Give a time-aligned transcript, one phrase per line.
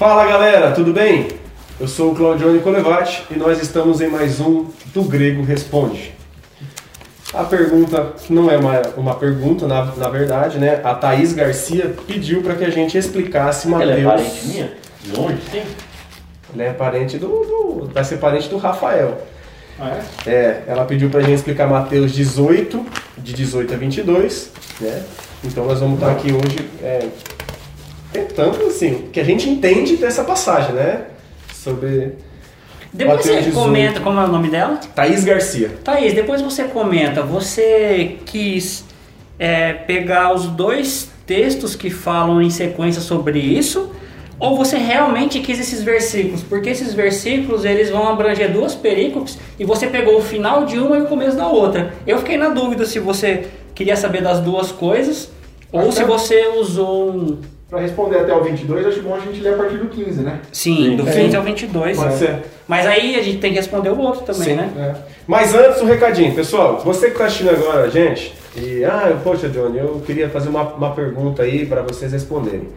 [0.00, 1.28] Fala galera, tudo bem?
[1.78, 6.14] Eu sou o Claudione Colevati e nós estamos em mais um do Grego Responde.
[7.34, 10.80] A pergunta, não é uma, uma pergunta, na, na verdade, né?
[10.82, 13.90] A Thaís Garcia pediu para que a gente explicasse Mateus.
[13.90, 14.72] Ela é parente minha?
[15.02, 15.42] De onde?
[15.50, 15.62] Sim.
[16.54, 17.90] Ela é parente do, do.
[17.92, 19.18] Vai ser parente do Rafael.
[19.80, 20.30] Ah, é?
[20.30, 22.84] É, ela pediu pra gente explicar Mateus 18,
[23.18, 25.02] de 18 a 22, né?
[25.42, 27.08] Então nós vamos estar aqui hoje é,
[28.12, 31.04] tentando, assim, que a gente entende dessa passagem, né?
[31.54, 32.12] Sobre
[32.92, 33.54] Depois Mateus você 18.
[33.54, 34.78] comenta, como é o nome dela?
[34.94, 35.70] Thaís Garcia.
[35.82, 38.84] Thaís, depois você comenta, você quis
[39.38, 43.92] é, pegar os dois textos que falam em sequência sobre isso,
[44.40, 46.42] ou você realmente quis esses versículos?
[46.42, 50.96] Porque esses versículos eles vão abranger duas perícopes e você pegou o final de uma
[50.96, 51.92] e o começo da outra.
[52.06, 55.30] Eu fiquei na dúvida se você queria saber das duas coisas
[55.70, 57.38] ou Acho se você usou um.
[57.68, 60.40] Para responder até o 22, acho bom a gente ler a partir do 15, né?
[60.50, 61.12] Sim, do É.
[61.12, 61.96] 15 ao 22.
[61.96, 62.38] Pode ser.
[62.66, 64.54] Mas aí a gente tem que responder o outro também, Sim.
[64.56, 64.72] né?
[64.76, 65.10] É.
[65.24, 66.80] Mas antes, um recadinho, pessoal.
[66.84, 70.90] Você que está assistindo agora, gente, e ah, poxa, Johnny, eu queria fazer uma, uma
[70.92, 72.68] pergunta aí para vocês responderem.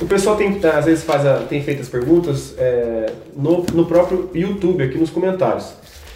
[0.00, 3.06] O pessoal tem, às vezes faz a- tem feito as perguntas é,
[3.36, 5.66] no, no próprio YouTube, aqui nos comentários.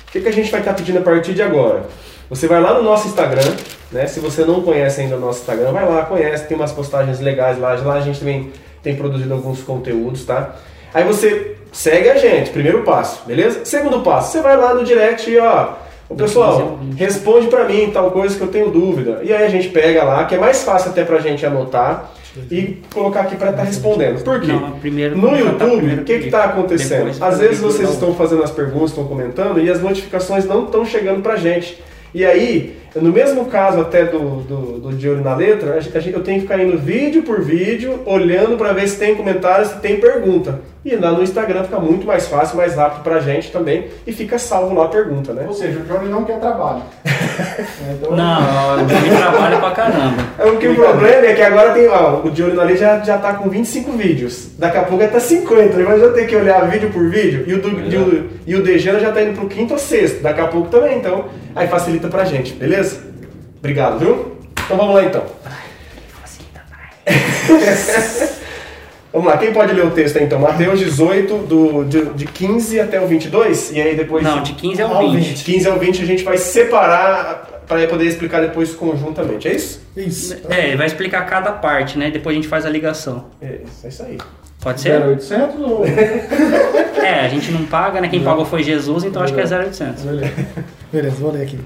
[0.08, 1.84] O que, que a gente vai estar pedindo a partir de agora?
[2.28, 3.54] Você vai lá no nosso Instagram,
[3.92, 4.06] né?
[4.06, 7.58] Se você não conhece ainda o nosso Instagram, vai lá, conhece, tem umas postagens legais
[7.58, 7.74] lá.
[7.76, 8.50] Lá a gente também
[8.82, 10.56] tem produzido alguns conteúdos, tá?
[10.92, 13.64] Aí você segue a gente, primeiro passo, beleza?
[13.64, 15.74] Segundo passo, você vai lá no direct e ó,
[16.08, 19.20] o pessoal, responde pra mim tal coisa que eu tenho dúvida.
[19.22, 22.10] E aí a gente pega lá, que é mais fácil até pra gente anotar
[22.50, 24.22] e colocar aqui pra estar respondendo.
[24.22, 24.52] Por quê?
[24.52, 26.98] Não, primeiro No cantar YouTube, o que está acontecendo?
[26.98, 30.64] Depois Às eu vezes vocês estão fazendo as perguntas, estão comentando e as notificações não
[30.64, 31.78] estão chegando pra gente.
[32.14, 36.14] E aí, no mesmo caso até do, do, do De Olho na Letra, a gente-
[36.14, 39.78] eu tenho que ficar indo vídeo por vídeo, olhando pra ver se tem comentário, se
[39.80, 40.60] tem pergunta.
[40.90, 44.38] E lá no Instagram fica muito mais fácil, mais rápido pra gente também e fica
[44.38, 45.44] salvo lá a pergunta, né?
[45.46, 46.82] Ou seja, o Johnny não quer trabalho.
[47.38, 50.24] É, então, Não, ele trabalha pra caramba.
[50.38, 53.18] É o que o problema é que agora tem, ó, o na Lei já, já
[53.18, 54.48] tá com 25 vídeos.
[54.58, 57.44] Daqui a pouco vai tá 50, ele vai já ter que olhar vídeo por vídeo.
[57.46, 60.22] E o, do, e o, e o Dejana já tá indo pro quinto ou sexto.
[60.22, 61.26] Daqui a pouco também, então.
[61.54, 63.00] Aí facilita pra gente, beleza?
[63.58, 64.36] Obrigado, viu?
[64.64, 65.22] Então vamos lá então.
[69.12, 70.38] Vamos lá, quem pode ler o texto aí então?
[70.38, 73.72] Mateus 18, do, de, de 15 até o 22?
[73.72, 74.22] E aí depois.
[74.22, 75.34] Não, de 15 ao Ao 20.
[75.34, 79.80] De 15 ao 20 a gente vai separar para poder explicar depois conjuntamente, é isso?
[79.96, 80.36] Isso.
[80.48, 82.10] É, vai explicar cada parte, né?
[82.10, 83.26] Depois a gente faz a ligação.
[83.40, 84.18] É, é isso aí.
[84.60, 85.00] Pode ser?
[85.00, 85.84] 0800 ou...
[86.98, 88.08] É, a gente não paga, né?
[88.08, 90.04] Quem pagou foi Jesus, então acho que é 0800.
[90.92, 91.58] Beleza, vou ler aqui.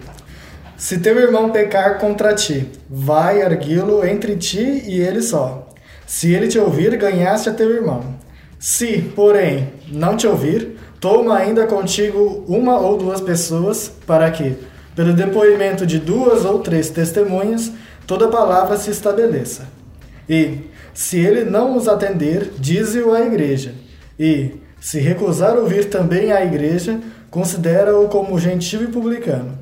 [0.77, 5.62] Se teu irmão pecar contra ti, vai arguí-lo entre ti e ele só.
[6.07, 8.15] Se ele te ouvir, ganhaste a teu irmão.
[8.59, 14.57] Se, porém, não te ouvir, toma ainda contigo uma ou duas pessoas, para que,
[14.95, 17.73] pelo depoimento de duas ou três testemunhas,
[18.07, 19.67] toda palavra se estabeleça.
[20.29, 20.59] E,
[20.95, 23.75] se ele não os atender, dize-o à igreja.
[24.19, 29.59] E, se recusar ouvir também à igreja, considera-o como gentil e publicano.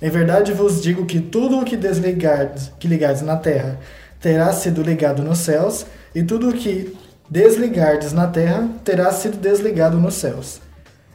[0.00, 3.78] Em verdade vos digo que tudo o que desligardes, que ligardes na terra,
[4.20, 6.96] terá sido ligado nos céus, e tudo o que
[7.28, 10.60] desligardes na terra, terá sido desligado nos céus.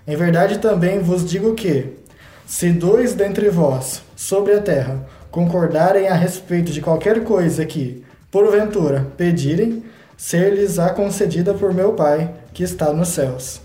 [0.08, 1.98] Em verdade também vos digo que,
[2.46, 9.08] se dois dentre vós, sobre a terra, concordarem a respeito de qualquer coisa que, porventura,
[9.16, 9.84] pedirem,
[10.18, 13.62] ser-lhes-á concedida por meu Pai, que está nos céus.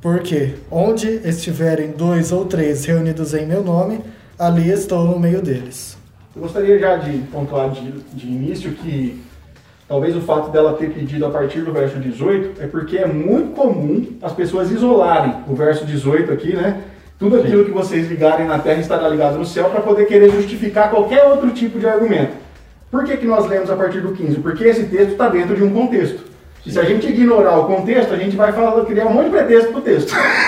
[0.00, 4.00] Porque, onde estiverem dois ou três reunidos em meu nome,
[4.38, 5.95] ali estou no meio deles.
[6.36, 9.18] Eu gostaria já de pontuar de, de início que
[9.88, 13.54] talvez o fato dela ter pedido a partir do verso 18 é porque é muito
[13.54, 16.82] comum as pessoas isolarem o verso 18 aqui, né?
[17.18, 20.90] Tudo aquilo que vocês ligarem na terra estará ligado no céu para poder querer justificar
[20.90, 22.34] qualquer outro tipo de argumento.
[22.90, 24.38] Por que, que nós lemos a partir do 15?
[24.40, 26.22] Porque esse texto está dentro de um contexto.
[26.66, 29.30] E se a gente ignorar o contexto, a gente vai falar, criar um monte de
[29.30, 30.12] pretexto para o texto.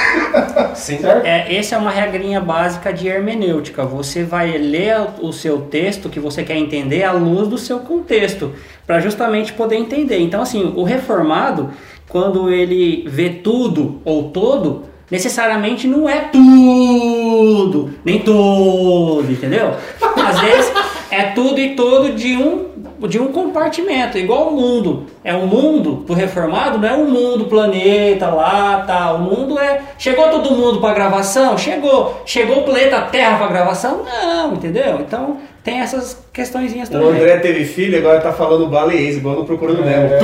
[0.75, 0.99] Sim.
[0.99, 1.27] certo?
[1.27, 3.85] É, essa é uma regrinha básica de hermenêutica.
[3.85, 8.53] Você vai ler o seu texto que você quer entender à luz do seu contexto,
[8.87, 10.19] para justamente poder entender.
[10.19, 11.71] Então, assim, o reformado,
[12.09, 19.75] quando ele vê tudo ou todo, necessariamente não é tudo, nem todo, entendeu?
[20.01, 20.73] Às vezes
[21.11, 22.67] é tudo e todo de um
[23.07, 25.05] de um compartimento, igual o mundo.
[25.23, 29.17] É o mundo do reformado, não é o mundo planeta lá, tal.
[29.17, 29.83] O mundo é.
[29.99, 31.57] Chegou todo mundo para gravação?
[31.59, 32.21] Chegou.
[32.27, 34.03] Chegou o planeta Terra para gravação?
[34.05, 34.99] Não, entendeu?
[35.01, 37.09] Então tem essas questõezinhas O também.
[37.11, 40.09] André teve filho e agora tá falando baleiês, igual no Procurando Nemo.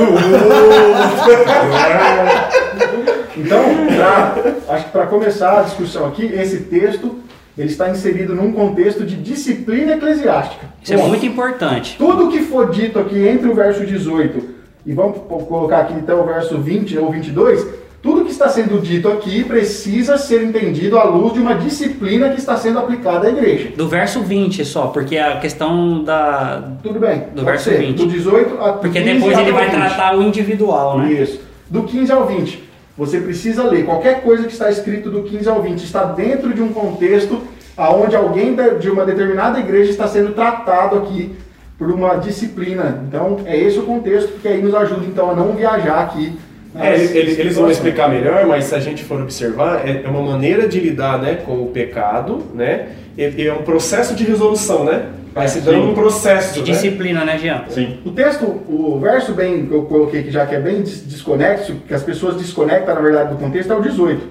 [3.37, 3.59] Então,
[3.95, 4.35] pra-
[4.75, 7.19] acho que para começar a discussão aqui, esse texto
[7.57, 10.65] ele está inserido num contexto de disciplina eclesiástica.
[10.85, 11.95] Isso é muito importante.
[11.97, 14.55] Tudo que for dito aqui entre o verso 18
[14.85, 17.65] e vamos colocar aqui então o verso 20 ou 22,
[18.03, 22.37] tudo que está sendo dito aqui precisa ser entendido à luz de uma disciplina que
[22.37, 23.71] está sendo aplicada à igreja.
[23.75, 26.71] Do verso 20 só, porque a questão da.
[26.83, 27.23] Tudo bem?
[27.33, 27.79] Do verso ser.
[27.79, 27.97] 20.
[27.97, 29.73] Do 18 a Porque 15 depois ele vai 20.
[29.75, 31.13] tratar o individual, né?
[31.13, 31.41] Isso.
[31.67, 32.63] Do 15 ao 20.
[32.95, 33.85] Você precisa ler.
[33.85, 37.41] Qualquer coisa que está escrito do 15 ao 20 está dentro de um contexto
[37.77, 41.35] aonde alguém de uma determinada igreja está sendo tratado aqui
[41.77, 43.03] por uma disciplina.
[43.07, 46.37] Então, é esse o contexto que aí nos ajuda então a não viajar aqui.
[46.77, 50.21] É, eles, eles- vão explicar melhor, mas se a gente for observar, é é uma
[50.21, 52.87] maneira de lidar né, com o pecado, né?
[53.17, 55.05] E, e é um processo de resolução, né?
[55.33, 55.91] Vai se dando Sim.
[55.91, 56.53] um processo.
[56.55, 56.65] De né?
[56.77, 57.63] disciplina, né, Jean?
[57.69, 57.99] Sim.
[58.05, 61.75] O texto, o verso bem que eu coloquei aqui já que é bem des- desconexo,
[61.87, 64.21] que as pessoas desconectam na verdade do contexto, é o 18.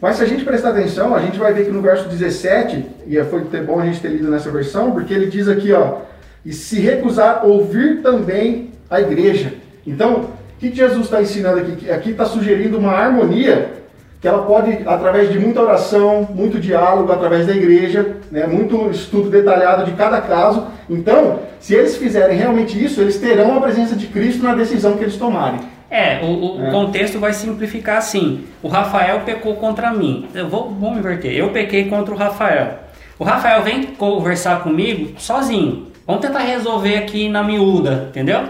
[0.00, 3.22] Mas se a gente prestar atenção, a gente vai ver que no verso 17, e
[3.24, 5.98] foi ter bom a gente ter lido nessa versão, porque ele diz aqui, ó,
[6.44, 9.54] e se recusar ouvir também a igreja.
[9.86, 10.28] Então, o
[10.58, 11.90] que Jesus está ensinando aqui?
[11.90, 13.72] Aqui está sugerindo uma harmonia
[14.20, 19.30] que ela pode, através de muita oração, muito diálogo, através da igreja, né, muito estudo
[19.30, 20.66] detalhado de cada caso.
[20.90, 25.04] Então, se eles fizerem realmente isso, eles terão a presença de Cristo na decisão que
[25.04, 25.60] eles tomarem.
[25.90, 26.70] É, o, o É.
[26.70, 28.44] contexto vai simplificar assim.
[28.62, 30.26] O Rafael pecou contra mim.
[30.34, 31.32] Eu vou, vamos inverter.
[31.32, 32.74] Eu pequei contra o Rafael.
[33.18, 35.88] O Rafael vem conversar comigo sozinho.
[36.06, 38.44] Vamos tentar resolver aqui na miúda, entendeu?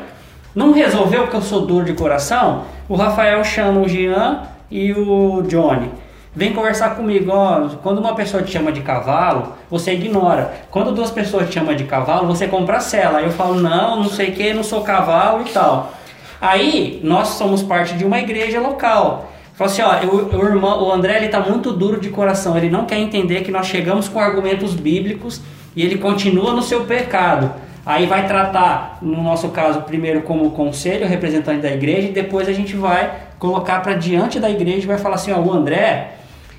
[0.54, 2.64] Não resolveu porque eu sou duro de coração?
[2.88, 5.90] O Rafael chama o Jean e o Johnny.
[6.34, 10.52] Vem conversar comigo, ó, quando uma pessoa te chama de cavalo, você ignora.
[10.70, 13.18] Quando duas pessoas te chamam de cavalo, você compra a cela.
[13.18, 15.92] Aí eu falo, não, não sei o que, não sou cavalo e tal.
[16.40, 19.32] Aí, nós somos parte de uma igreja local.
[19.54, 22.70] Fala assim, ó, o, o irmão, o André ele tá muito duro de coração, ele
[22.70, 25.40] não quer entender que nós chegamos com argumentos bíblicos
[25.74, 27.50] e ele continua no seu pecado.
[27.84, 32.52] Aí vai tratar, no nosso caso, primeiro como conselho, representante da igreja, e depois a
[32.52, 36.12] gente vai colocar para diante da igreja e vai falar assim, ó, o André,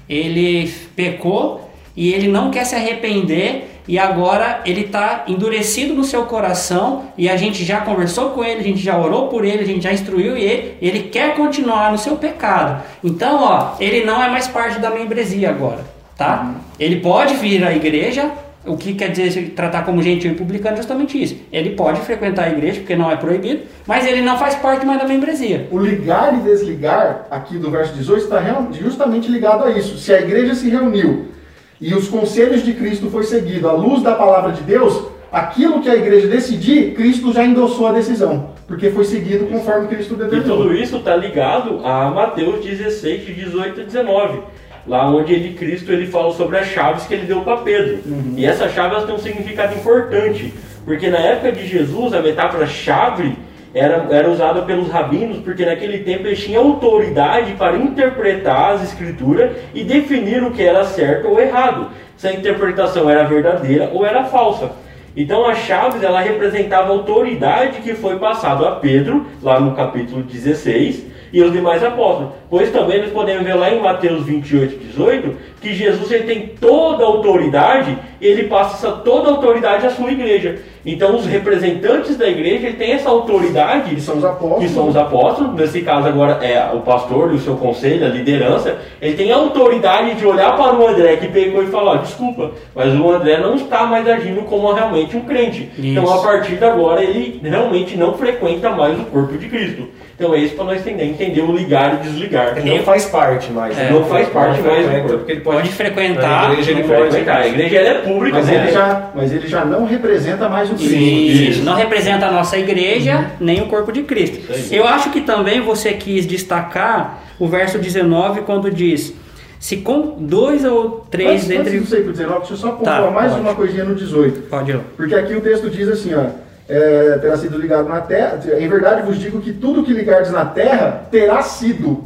[0.09, 6.21] ele pecou e ele não quer se arrepender e agora ele está endurecido no seu
[6.25, 9.65] coração e a gente já conversou com ele, a gente já orou por ele, a
[9.65, 12.83] gente já instruiu ele, ele quer continuar no seu pecado.
[13.03, 15.83] Então, ó, ele não é mais parte da membresia agora,
[16.15, 16.53] tá?
[16.79, 18.29] Ele pode vir à igreja,
[18.63, 21.37] o que quer dizer tratar como gentil e publicano justamente isso.
[21.51, 24.99] Ele pode frequentar a igreja, porque não é proibido, mas ele não faz parte mais
[24.99, 25.67] da membresia.
[25.71, 28.39] O ligar e desligar, aqui do verso 18, está
[28.79, 29.97] justamente ligado a isso.
[29.97, 31.38] Se a igreja se reuniu
[31.81, 35.89] e os conselhos de Cristo foi seguido à luz da palavra de Deus, aquilo que
[35.89, 40.57] a igreja decidir, Cristo já endossou a decisão, porque foi seguido conforme Cristo E determinou.
[40.57, 44.39] tudo isso está ligado a Mateus 16, de 18 a 19.
[44.87, 47.99] Lá onde ele, Cristo, ele fala sobre as chaves que ele deu para Pedro.
[48.35, 50.51] E essas chaves têm um significado importante.
[50.83, 53.35] Porque na época de Jesus, a metáfora chave
[53.73, 59.51] era, era usada pelos rabinos, porque naquele tempo eles tinham autoridade para interpretar as escrituras
[59.73, 61.89] e definir o que era certo ou errado.
[62.17, 64.71] Se a interpretação era verdadeira ou era falsa.
[65.15, 70.23] Então a chaves ela representava a autoridade que foi passado a Pedro, lá no capítulo
[70.23, 72.31] 16, e os demais apóstolos.
[72.49, 77.03] Pois também nós podemos ver lá em Mateus 28, 18, que Jesus ele tem toda
[77.03, 80.59] a autoridade, ele passa essa, toda a autoridade à sua igreja.
[80.85, 84.63] Então os representantes da igreja ele tem essa autoridade, Que são os apóstolos.
[84.63, 88.09] que são os apóstolos, nesse caso agora é o pastor e o seu conselho, a
[88.09, 92.51] liderança, ele tem a autoridade de olhar para o André que pegou e falar, desculpa,
[92.73, 95.69] mas o André não está mais agindo como realmente um crente.
[95.77, 96.13] Então Isso.
[96.13, 99.87] a partir de agora ele realmente não frequenta mais o corpo de Cristo.
[100.19, 102.57] Então é isso para nós entender, entender o ligar e desligar.
[102.57, 103.77] Ele não faz parte mais.
[103.79, 103.91] É, né?
[103.91, 105.17] não faz parte mais do frequenta, corpo.
[105.19, 107.01] porque ele pode, Pode frequentar, Na igreja ele pode.
[107.11, 107.37] frequentar.
[107.41, 108.55] A igreja é pública, Mas né?
[108.63, 110.93] ele, já, mas ele já não representa mais o Cristo.
[110.95, 111.63] Isso, Isso.
[111.63, 114.39] não representa a nossa igreja, nem o corpo de Cristo.
[114.69, 119.13] Eu acho que também você quis destacar o verso 19 quando diz:
[119.57, 121.79] Se com dois ou três Antes, antes dentre.
[121.79, 123.41] de você ir pro 19, deixa eu só pontuar Tá, mais pode.
[123.41, 124.41] uma coisinha no 18.
[124.49, 124.79] Pode ir.
[124.97, 126.25] Porque aqui o texto diz assim, ó,
[126.69, 128.39] é, terá sido ligado na terra.
[128.57, 132.03] Em verdade vos digo que tudo que ligardes na terra terá sido.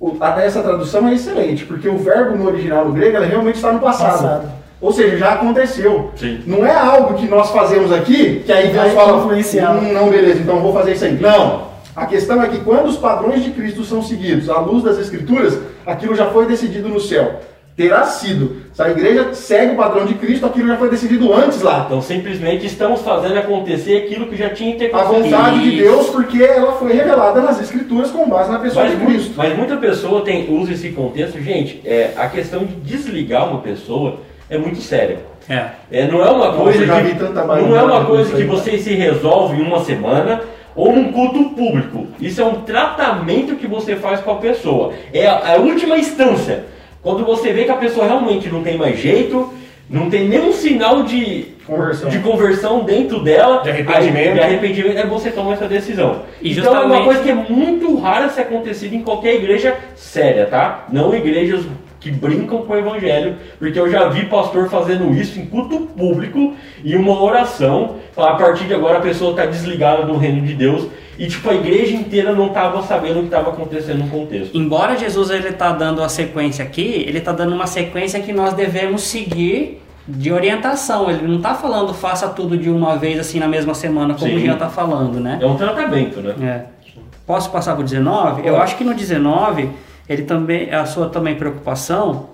[0.00, 3.72] O- até essa tradução é excelente, porque o verbo no original no grego realmente está
[3.72, 4.12] no passado.
[4.12, 4.52] Passado.
[4.80, 6.10] Ou seja, já aconteceu.
[6.16, 6.42] Sim.
[6.46, 9.70] Não é algo que nós fazemos aqui, que aí Deus Vai fala, influenciar.
[9.76, 11.18] "Hum, não, beleza, então eu vou fazer isso aí.
[11.20, 11.70] Não.
[11.94, 15.56] A questão é que quando os padrões de Cristo são seguidos à luz das Escrituras,
[15.86, 17.40] aquilo já foi decidido no céu.
[17.76, 18.56] Terá sido.
[18.74, 21.84] Se a igreja segue o padrão de Cristo, aquilo já foi decidido antes lá.
[21.86, 25.36] Então simplesmente estamos fazendo acontecer aquilo que já tinha ter A acontecido.
[25.36, 25.76] vontade de.
[25.78, 29.32] Deus, porque ela foi revelada nas Escrituras com base na pessoa Mas, de Cristo.
[29.36, 31.40] mas muita pessoa tem, usa esse contexto.
[31.40, 34.18] Gente, é, a questão de desligar uma pessoa
[34.50, 35.20] é muito séria.
[35.48, 35.66] É.
[35.90, 38.44] É, não é uma coisa eu já que, vi tanta não é uma coisa que
[38.44, 40.42] você se resolve em uma semana
[40.76, 42.06] ou num culto público.
[42.20, 44.92] Isso é um tratamento que você faz com a pessoa.
[45.12, 46.64] É a, a última instância.
[47.02, 49.52] Quando você vê que a pessoa realmente não tem mais jeito,
[49.90, 52.08] não tem nenhum sinal de Conversão.
[52.08, 54.34] de conversão dentro dela, De arrependimento.
[54.34, 56.22] de arrependimento, é você tomar essa decisão.
[56.40, 60.46] E então é uma coisa que é muito rara ser acontecida em qualquer igreja séria,
[60.46, 60.86] tá?
[60.90, 61.64] Não igrejas
[62.02, 66.54] que brincam com o evangelho, porque eu já vi pastor fazendo isso em culto público
[66.82, 70.88] e uma oração, a partir de agora a pessoa está desligada do reino de Deus
[71.16, 74.56] e tipo a igreja inteira não estava sabendo o que estava acontecendo no contexto.
[74.56, 78.52] Embora Jesus ele tá dando a sequência aqui, ele tá dando uma sequência que nós
[78.54, 81.08] devemos seguir de orientação.
[81.08, 84.36] Ele não tá falando faça tudo de uma vez assim na mesma semana, como Sim.
[84.36, 85.38] o Jean tá falando, né?
[85.40, 86.34] É um tratamento, né?
[86.42, 86.82] É.
[87.24, 88.44] Posso passar pro 19?
[88.44, 89.70] Eu acho que no 19,
[90.08, 92.30] ele também, a sua também preocupação,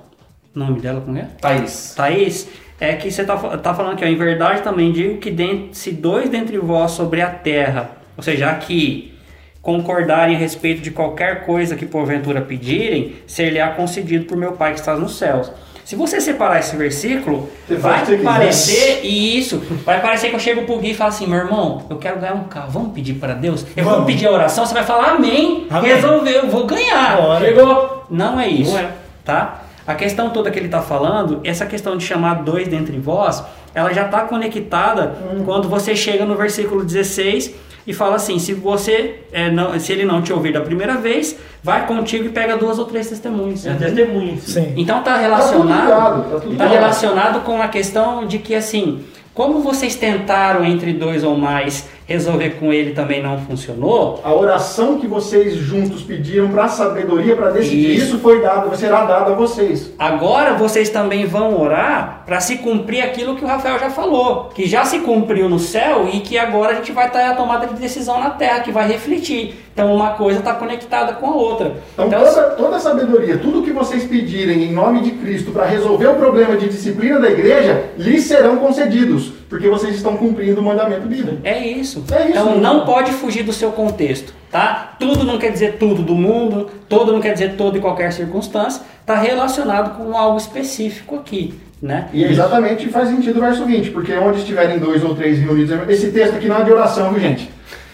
[0.55, 1.29] nome dela como é?
[1.41, 1.95] Thaís.
[1.97, 2.49] Thaís,
[2.81, 5.69] é que você tá, fa- tá falando que ó, em verdade também digo que den-
[5.73, 9.15] se dois dentre vós sobre a terra, ou seja, aqui,
[9.61, 14.81] concordarem a respeito de qualquer coisa que porventura pedirem, ser-lhe-á concedido por meu Pai que
[14.81, 15.51] está nos céus.
[15.89, 20.77] Se você separar esse versículo, Você vai parecer isso, vai parecer que eu chego pro
[20.77, 23.65] Gui e falo assim, meu irmão, eu quero ganhar um carro, vamos pedir para Deus?
[23.75, 24.07] Eu vou Vamos.
[24.07, 25.95] pedir a oração, você vai falar amém, Amém.
[25.95, 27.17] resolveu, eu vou ganhar.
[27.17, 27.43] Bora.
[27.43, 28.05] Chegou.
[28.11, 28.91] Não é isso, Não é.
[29.25, 29.63] tá?
[29.87, 33.43] A questão toda que ele está falando, essa questão de chamar dois dentre vós,
[33.75, 35.17] ela já está conectada
[35.47, 37.55] quando você chega no versículo 16
[37.89, 41.37] e fala assim: se você é, não, se ele não te ouvir da primeira vez,
[41.63, 43.67] vai contigo e pega duas ou três testemunhas.
[43.67, 44.39] É testemunho.
[44.41, 44.75] Sim.
[44.77, 46.71] Então está Tá tudo relacionado, ligado, tá tudo está ligado.
[46.71, 49.03] relacionado com a questão de que assim,
[49.39, 54.99] como vocês tentaram entre dois ou mais resolver com ele também não funcionou, A oração
[54.99, 58.07] que vocês juntos pediram para sabedoria para decidir, Isso.
[58.07, 59.93] isso foi dado, será dado a vocês.
[59.97, 64.67] Agora vocês também vão orar para se cumprir aquilo que o Rafael já falou, que
[64.67, 67.75] já se cumpriu no céu e que agora a gente vai estar a tomada de
[67.75, 69.55] decisão na terra, que vai refletir.
[69.79, 71.77] Então uma coisa está conectada com a outra.
[71.93, 76.09] Então, toda, toda a sabedoria, tudo que vocês pedirem em nome de Cristo para resolver
[76.09, 81.07] o problema de disciplina da igreja, lhes serão concedidos, porque vocês estão cumprindo o mandamento
[81.07, 81.39] bíblico.
[81.45, 82.03] É isso.
[82.11, 82.31] É isso.
[82.31, 84.97] Então não pode fugir do seu contexto, tá?
[84.99, 88.83] Tudo não quer dizer tudo do mundo, todo não quer dizer todo em qualquer circunstância,
[89.01, 92.09] está relacionado com algo específico aqui, né?
[92.13, 96.11] E exatamente faz sentido o verso 20, porque onde estiverem dois ou três reunidos, esse
[96.11, 97.49] texto aqui não é de oração, viu gente?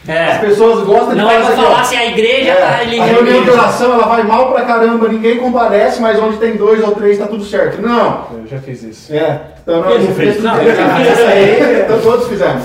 [0.07, 0.39] As É.
[0.39, 3.05] pessoas gostam de Não é falar pra falar se a igreja É, tá ali a
[3.05, 6.93] reunião de oração ela vai mal pra caramba, ninguém comparece, mas onde tem dois ou
[6.93, 7.81] três tá tudo certo.
[7.81, 8.27] Não.
[8.35, 9.13] Eu já fiz isso.
[9.15, 9.41] É.
[9.63, 12.61] Então, não, não Não, eu já fiz isso aí, então todos fizeram.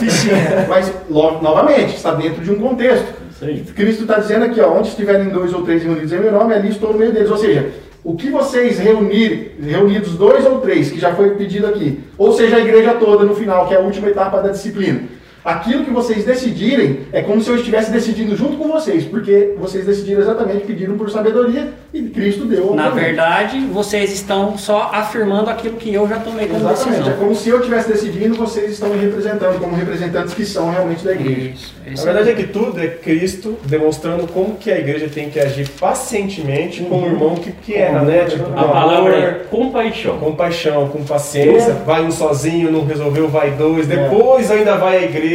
[0.68, 3.06] Mas, lo- novamente, está dentro de um contexto.
[3.32, 3.62] Isso aí.
[3.74, 6.70] Cristo está dizendo aqui, ó, onde estiverem dois ou três reunidos em meu nome, ali
[6.70, 7.32] estou no meio deles.
[7.32, 7.70] Ou seja,
[8.04, 12.58] o que vocês reunirem, reunidos dois ou três, que já foi pedido aqui, ou seja,
[12.58, 15.04] a igreja toda no final, que é a última etapa da disciplina,
[15.44, 19.86] aquilo que vocês decidirem é como se eu estivesse decidindo junto com vocês, porque vocês
[19.86, 22.74] decidiram exatamente, pediram por sabedoria e Cristo deu.
[22.76, 27.18] Na verdade, vocês estão só afirmando aquilo que eu já tomei como Exatamente, é decisão.
[27.20, 31.14] como se eu estivesse decidindo, vocês estão me representando como representantes que são realmente da
[31.14, 31.52] igreja.
[31.56, 35.30] Isso, A isso verdade é que tudo é Cristo demonstrando como que a igreja tem
[35.30, 38.26] que agir pacientemente com o irmão que, que erra, né?
[38.26, 40.18] Tipo, A com palavra é amor, compaixão.
[40.18, 41.74] com paixão, com paciência.
[41.86, 43.88] Vai um sozinho, não resolveu, vai dois.
[43.88, 45.29] Depois ainda vai a igreja.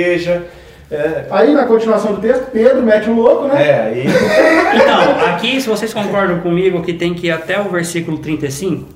[0.90, 3.68] É, Aí na continuação do texto, Pedro mete o louco, né?
[3.68, 4.04] é aí
[4.76, 8.86] Então, aqui, se vocês concordam comigo, que tem que ir até o versículo 35,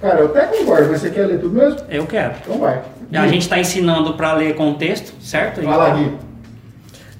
[0.00, 1.78] Cara, eu até concordo, mas você quer ler tudo mesmo?
[1.90, 2.32] eu quero.
[2.42, 2.82] Então vai.
[3.12, 5.60] A gente está ensinando para ler contexto, certo?
[5.62, 6.12] Vai lá, Gui.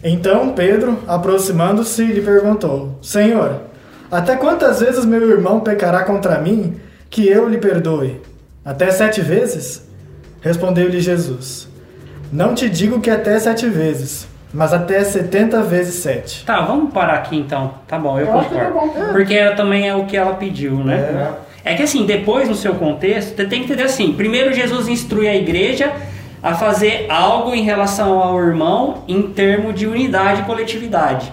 [0.02, 3.60] Então Pedro, aproximando-se, lhe perguntou: Senhor,
[4.10, 6.76] até quantas vezes meu irmão pecará contra mim
[7.10, 8.22] que eu lhe perdoe?
[8.64, 9.86] Até sete vezes?
[10.40, 11.68] Respondeu-lhe Jesus:
[12.32, 16.44] Não te digo que até sete vezes, mas até setenta vezes sete.
[16.44, 17.74] Tá, vamos parar aqui então.
[17.88, 18.74] Tá bom, eu, Eu acho que concordo.
[18.74, 19.12] tá bom, é.
[19.12, 21.34] Porque também é o que ela pediu, né?
[21.64, 21.74] É.
[21.74, 25.34] que assim, depois no seu contexto, você tem que entender assim: primeiro Jesus instrui a
[25.34, 25.92] igreja
[26.42, 31.32] a fazer algo em relação ao irmão em termos de unidade e coletividade.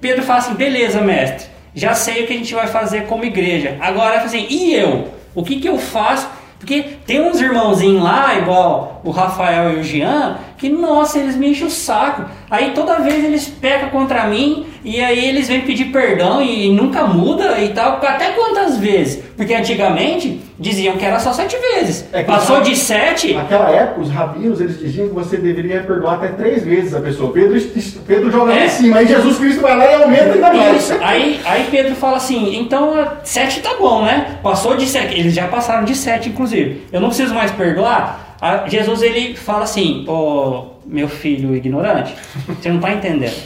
[0.00, 3.76] Pedro fala assim: beleza, mestre, já sei o que a gente vai fazer como igreja.
[3.80, 5.08] Agora, assim, e eu?
[5.34, 6.28] O que, que eu faço
[6.60, 11.50] Porque tem uns irmãozinhos lá, igual o Rafael e o Jean, que, nossa, eles me
[11.50, 12.26] enchem o saco.
[12.50, 17.04] Aí toda vez eles pecam contra mim e aí eles vêm pedir perdão e nunca
[17.04, 17.92] muda e tal.
[17.96, 19.22] Até quantas vezes?
[19.36, 22.04] Porque antigamente diziam que era só sete vezes.
[22.12, 26.28] É Passou de sete, Naquela época, os rabinos eles diziam que você deveria perdoar até
[26.28, 27.32] três vezes a pessoa.
[27.32, 27.58] Pedro,
[28.06, 28.66] Pedro joga É.
[28.66, 30.90] em cima, aí Jesus Cristo vai lá e aumenta ainda mais.
[31.00, 32.92] Aí, aí Pedro fala assim, então
[33.24, 34.38] sete tá bom, né?
[34.42, 35.18] Passou de sete.
[35.18, 36.86] Eles já passaram de sete, inclusive.
[36.92, 38.29] Eu não preciso mais perdoar.
[38.40, 42.14] Ah, Jesus ele fala assim, ô meu filho ignorante,
[42.46, 43.36] você não tá entendendo.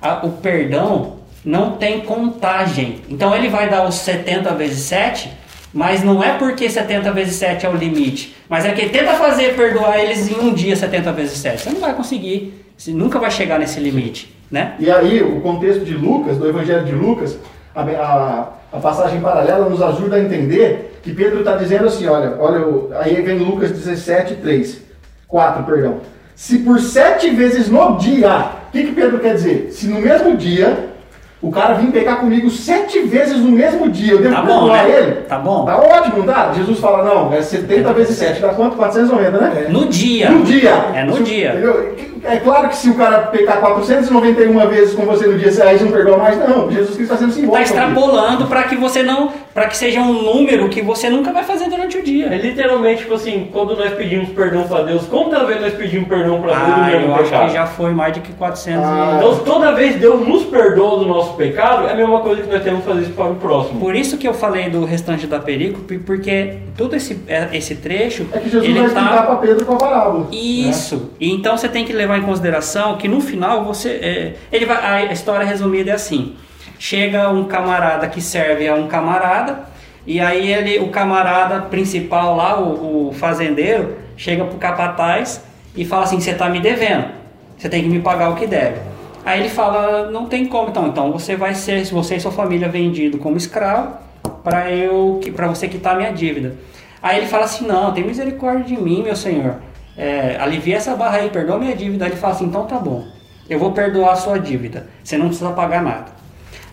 [0.00, 3.00] Ah, o perdão não tem contagem.
[3.08, 5.30] Então ele vai dar os 70 vezes 7,
[5.74, 8.34] mas não é porque 70 vezes 7 é o limite.
[8.48, 11.60] Mas é que tenta fazer perdoar eles em um dia 70 vezes 7.
[11.62, 12.64] Você não vai conseguir.
[12.76, 14.74] Você nunca vai chegar nesse limite, né?
[14.78, 17.36] E aí, o contexto de Lucas, do Evangelho de Lucas,
[17.74, 22.36] a, a- a passagem paralela nos ajuda a entender que Pedro está dizendo assim, olha,
[22.38, 24.82] olha, aí vem Lucas 17, 3,
[25.26, 26.00] 4, perdão.
[26.34, 29.70] Se por sete vezes no dia, o que, que Pedro quer dizer?
[29.72, 30.90] Se no mesmo dia,
[31.40, 34.84] o cara vir pecar comigo sete vezes no mesmo dia, eu devo Tá bom, perdoar
[34.84, 34.90] né?
[34.90, 35.12] ele?
[35.28, 35.64] Tá bom.
[35.64, 36.52] Tá ótimo, não tá?
[36.52, 38.76] Jesus fala, não, é 70 vezes 7, dá quanto?
[38.76, 39.66] 490, né?
[39.68, 40.30] No dia.
[40.30, 40.70] No dia.
[40.94, 41.50] É no Se dia.
[41.50, 41.94] entendeu?
[42.24, 45.80] É claro que se o cara pecar 491 vezes com você no dia, você aí
[45.80, 46.68] não perdoa mais, não.
[46.70, 47.54] Jesus Cristo está sendo Está simbólico.
[47.56, 47.62] aqui.
[47.64, 51.68] extrapolando para que você não, para que seja um número que você nunca vai fazer
[51.68, 52.28] durante o É dia.
[52.28, 56.54] literalmente tipo assim, quando nós pedimos perdão pra Deus, quantas vezes nós pedimos perdão pra
[56.54, 57.46] Deus do Ah, mesmo eu acho pecado?
[57.48, 59.14] que já foi mais de que 400 Ah.
[59.16, 62.62] Então, toda vez Deus nos perdoa do nosso pecado, é a mesma coisa que nós
[62.62, 63.80] temos que fazer isso para o próximo.
[63.80, 68.28] Por isso que eu falei do restante da perícope, porque todo esse, é, esse trecho,
[68.32, 69.22] É que Jesus ele vai explicar tá...
[69.22, 70.28] para Pedro com a parábola.
[70.30, 71.10] Isso.
[71.18, 75.08] E então você tem que levar em consideração que no final você, é, ele vai,
[75.08, 76.36] a história resumida é assim:
[76.78, 79.66] chega um camarada que serve a um camarada
[80.06, 85.44] e aí ele, o camarada principal lá, o, o fazendeiro, chega pro capataz
[85.76, 87.08] e fala assim: você tá me devendo,
[87.56, 88.80] você tem que me pagar o que deve.
[89.24, 92.32] Aí ele fala: não tem como, então, então você vai ser, se você e sua
[92.32, 93.96] família vendido como escravo
[94.42, 96.54] para eu, para você quitar minha dívida.
[97.02, 99.56] Aí ele fala assim: não, tem misericórdia de mim, meu senhor
[99.98, 102.06] é, alivia essa barra aí, perdoa minha dívida.
[102.06, 103.04] Ele fala assim, então tá bom,
[103.50, 106.17] eu vou perdoar a sua dívida, você não precisa pagar nada.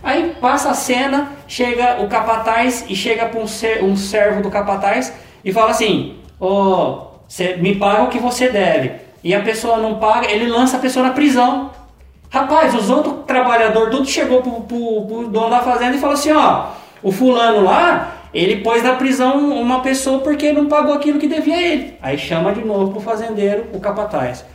[0.06, 4.52] Aí passa a cena, chega o capataz e chega para um, ser- um servo do
[4.52, 5.12] capataz
[5.44, 8.91] e fala assim, ô, você me paga o que você deve.
[9.24, 11.72] E a pessoa não paga, ele lança a pessoa na prisão.
[12.30, 16.32] Rapaz, os outros trabalhadores, tudo chegou pro, pro, pro dono da fazenda e falou assim,
[16.34, 16.68] ó,
[17.02, 21.56] o fulano lá, ele pôs na prisão uma pessoa porque não pagou aquilo que devia
[21.56, 21.98] a ele.
[22.00, 24.46] Aí chama de novo pro fazendeiro, o capataz.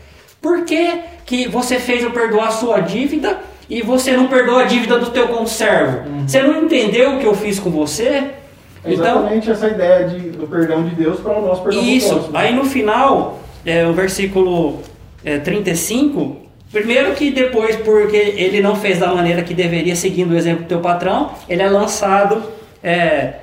[0.41, 4.65] Por que, que você fez eu perdoar a sua dívida e você não perdoou a
[4.65, 6.03] dívida do teu conservo?
[6.27, 8.05] Você não entendeu o que eu fiz com você?
[8.83, 11.89] É Então, exatamente essa ideia de, do perdão de Deus para o nosso perdão do
[11.89, 12.09] isso.
[12.09, 12.37] próximo.
[12.37, 14.81] Aí no final, é, o versículo
[15.25, 16.37] é, 35,
[16.73, 20.69] primeiro que depois, porque ele não fez da maneira que deveria, seguindo o exemplo do
[20.69, 22.43] teu patrão, ele é lançado
[22.83, 23.35] é,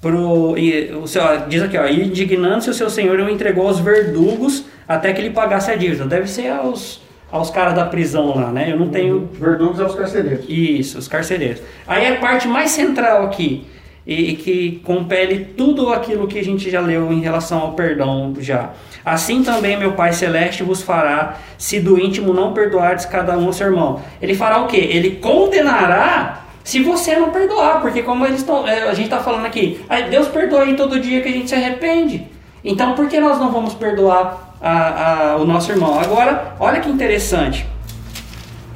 [0.00, 0.56] pro.
[0.56, 5.12] e, o seu, diz aqui, ó, indignando-se o seu senhor o entregou aos verdugos até
[5.12, 6.06] que ele pagasse a dívida.
[6.06, 8.70] Deve ser aos, aos caras da prisão lá, né?
[8.70, 10.44] Eu não tenho Verdugos aos carcereiros.
[10.48, 11.60] isso, os carcereiros.
[11.86, 13.66] Aí a parte mais central aqui,
[14.06, 18.32] e, e que compele tudo aquilo que a gente já leu em relação ao perdão
[18.38, 18.70] já.
[19.04, 23.52] Assim também meu Pai Celeste vos fará, se do íntimo não perdoardes cada um ao
[23.52, 24.00] seu irmão.
[24.22, 24.76] Ele fará o quê?
[24.76, 29.46] Ele condenará se você não perdoar, porque como eles estão, é, a gente está falando
[29.46, 32.26] aqui, "Ah, Deus perdoa aí todo dia que a gente se arrepende.
[32.68, 35.98] Então por que nós não vamos perdoar a- a- o nosso irmão?
[36.00, 37.64] Agora, olha que interessante.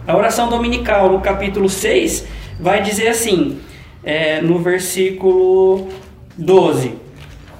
[0.06, 2.24] A oração dominical, no capítulo 6,
[2.58, 3.58] vai dizer assim,
[4.04, 5.88] é, no versículo
[6.38, 6.94] 12.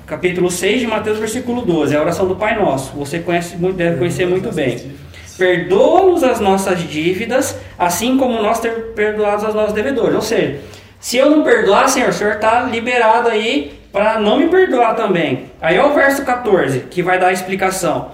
[0.07, 1.95] Capítulo 6 de Mateus, versículo 12.
[1.95, 2.93] É a oração do Pai Nosso.
[2.97, 4.93] Você conhece, muito- deve conhecer muito bem.
[5.37, 10.15] Perdoa-nos as nossas dívidas, assim como nós temos perdoados aos nossos devedores.
[10.15, 10.61] Ou seja,
[11.01, 15.47] se eu não perdoar, Senhor, o Senhor está liberado aí para não me perdoar também.
[15.61, 18.11] Aí é o verso 14, que vai dar a explicação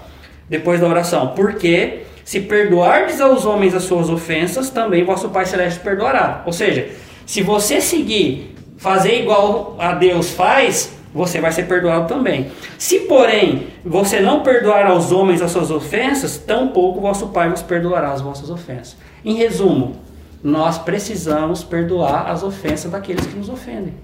[0.49, 1.29] depois da oração.
[1.29, 6.43] Porque se perdoardes aos homens as suas ofensas, também vosso Pai Celeste perdoará.
[6.47, 6.89] Ou seja,
[7.25, 12.51] se você seguir, fazer igual a Deus faz, você vai ser perdoado também.
[12.79, 18.13] Se, porém, você não perdoar aos homens as suas ofensas, tampouco vosso Pai vos perdoará
[18.13, 18.97] as vossas ofensas.
[19.25, 19.97] Em resumo,
[20.43, 23.95] nós precisamos perdoar as ofensas daqueles que nos ofendem.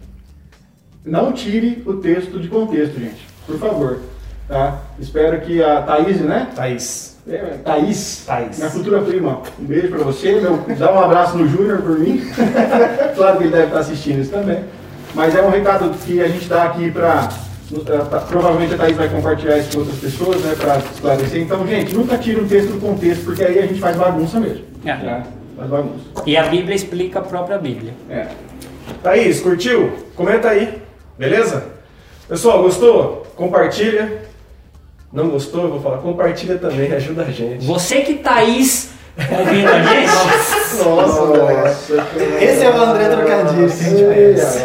[1.04, 3.26] Não tire o texto de contexto, gente.
[3.46, 3.98] Por favor.
[4.48, 4.80] Tá?
[5.00, 6.48] Espero que a Thaís, né?
[6.54, 7.16] Thaís.
[7.28, 8.58] É, Thaís, Thaís.
[8.58, 12.20] minha futura prima, um beijo pra você, meu, dá um abraço no Júnior por mim.
[13.14, 14.64] claro que ele deve estar assistindo isso também.
[15.14, 17.28] Mas é um recado que a gente dá aqui para
[18.28, 21.40] provavelmente a Thaís vai compartilhar isso com outras pessoas, né, para esclarecer.
[21.40, 24.64] Então, gente, nunca tira um texto do contexto, porque aí a gente faz bagunça mesmo.
[24.84, 24.94] É.
[24.94, 25.22] Tá?
[25.56, 26.04] Faz bagunça.
[26.26, 27.94] E a Bíblia explica a própria Bíblia.
[28.10, 28.26] É.
[29.02, 29.92] Thaís, curtiu?
[30.14, 30.82] Comenta aí,
[31.18, 31.64] beleza?
[32.29, 33.27] Pessoal, gostou?
[33.37, 34.22] Compartilha.
[35.12, 35.64] Não gostou?
[35.64, 37.66] Eu vou falar, compartilha também, ajuda a gente.
[37.66, 40.09] Você que Thaís ouvindo a gente,
[40.85, 42.44] Nossa, moleque.
[42.44, 44.59] Esse é o André Trocadilho que a gente conhece.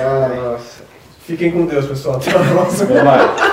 [1.26, 2.16] Fiquem com Deus, pessoal.
[2.16, 3.04] Até a próxima.
[3.04, 3.47] Vai.